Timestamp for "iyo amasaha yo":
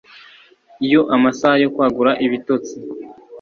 0.85-1.69